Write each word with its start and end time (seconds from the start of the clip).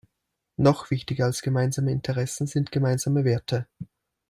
Noch 0.57 0.89
wichtiger 0.89 1.25
als 1.25 1.43
gemeinsame 1.43 1.91
Interessen 1.91 2.47
sind 2.47 2.71
gemeinsame 2.71 3.23
Werte. 3.23 3.67